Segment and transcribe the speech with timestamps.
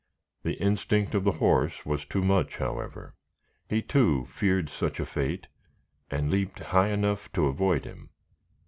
[0.41, 3.13] The instinct of the horse was too much, however;
[3.69, 5.45] he, too, feared such a fate,
[6.09, 8.09] and leaped high enough to avoid him.